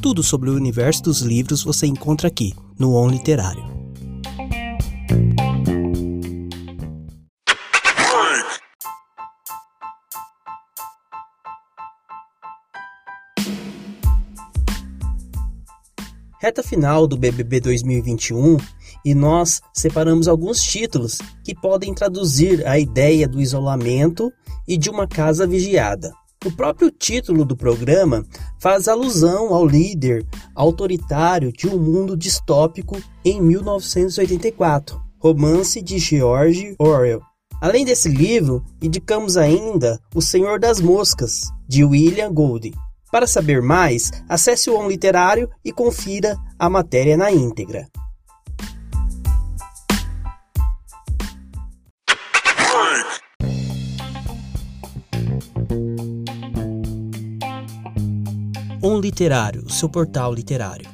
Tudo 0.00 0.22
sobre 0.22 0.48
o 0.48 0.54
universo 0.54 1.02
dos 1.02 1.20
livros 1.20 1.62
você 1.62 1.86
encontra 1.86 2.28
aqui, 2.28 2.54
no 2.78 2.94
On 2.94 3.08
Literário. 3.08 3.78
Reta 16.40 16.62
final 16.62 17.06
do 17.06 17.16
BBB 17.16 17.60
2021 17.60 18.56
e 19.04 19.12
nós 19.12 19.60
separamos 19.74 20.28
alguns 20.28 20.62
títulos 20.62 21.18
que 21.44 21.54
podem 21.54 21.92
traduzir 21.92 22.66
a 22.66 22.78
ideia 22.78 23.26
do 23.26 23.40
isolamento 23.40 24.32
e 24.66 24.78
de 24.78 24.88
uma 24.88 25.06
casa 25.06 25.46
vigiada. 25.46 26.12
O 26.44 26.52
próprio 26.52 26.88
título 26.88 27.44
do 27.44 27.56
programa 27.56 28.24
faz 28.60 28.86
alusão 28.86 29.52
ao 29.52 29.66
líder 29.66 30.24
autoritário 30.54 31.52
de 31.52 31.66
um 31.66 31.76
mundo 31.76 32.16
distópico 32.16 32.96
em 33.24 33.42
1984, 33.42 35.00
romance 35.18 35.82
de 35.82 35.98
George 35.98 36.76
Orwell. 36.78 37.20
Além 37.60 37.84
desse 37.84 38.08
livro, 38.08 38.64
indicamos 38.80 39.36
ainda 39.36 40.00
O 40.14 40.22
Senhor 40.22 40.60
das 40.60 40.80
Moscas, 40.80 41.50
de 41.66 41.84
William 41.84 42.32
Golding. 42.32 42.74
Para 43.10 43.26
saber 43.26 43.60
mais, 43.60 44.12
acesse 44.28 44.70
o 44.70 44.78
On 44.78 44.88
Literário 44.88 45.50
e 45.64 45.72
confira 45.72 46.36
a 46.56 46.70
matéria 46.70 47.16
na 47.16 47.32
íntegra. 47.32 47.88
Um 58.80 59.00
Literário, 59.00 59.68
seu 59.68 59.88
portal 59.88 60.32
literário. 60.32 60.88